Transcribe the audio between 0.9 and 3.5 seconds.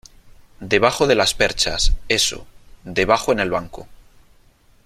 de las perchas. eso, debajo en